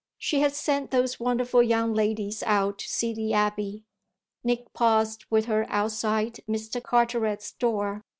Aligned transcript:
She 0.17 0.39
had 0.39 0.55
sent 0.55 0.89
those 0.89 1.19
wonderful 1.19 1.61
young 1.61 1.93
ladies 1.93 2.41
out 2.47 2.79
to 2.79 2.89
see 2.89 3.13
the 3.13 3.35
abbey. 3.35 3.83
Nick 4.43 4.73
paused 4.73 5.25
with 5.29 5.45
her 5.45 5.67
outside 5.69 6.39
Mr. 6.49 6.81
Carteret's 6.81 7.51
door. 7.51 8.03